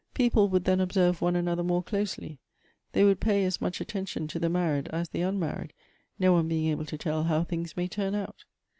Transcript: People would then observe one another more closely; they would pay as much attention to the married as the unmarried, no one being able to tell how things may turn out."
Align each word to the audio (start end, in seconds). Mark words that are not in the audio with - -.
People 0.15 0.49
would 0.49 0.63
then 0.63 0.79
observe 0.81 1.21
one 1.21 1.35
another 1.35 1.61
more 1.61 1.83
closely; 1.83 2.39
they 2.91 3.03
would 3.03 3.19
pay 3.19 3.45
as 3.45 3.61
much 3.61 3.79
attention 3.79 4.27
to 4.29 4.39
the 4.39 4.49
married 4.49 4.87
as 4.87 5.09
the 5.09 5.21
unmarried, 5.21 5.73
no 6.17 6.33
one 6.33 6.47
being 6.47 6.71
able 6.71 6.85
to 6.85 6.97
tell 6.97 7.25
how 7.25 7.43
things 7.43 7.77
may 7.77 7.87
turn 7.87 8.15
out." 8.15 8.45